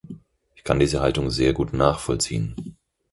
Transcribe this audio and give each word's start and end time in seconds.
Ich 0.55 0.63
kann 0.63 0.79
diese 0.79 0.99
Haltung 0.99 1.29
sehr 1.29 1.53
gut 1.53 1.73
nachvollziehen. 1.73 2.55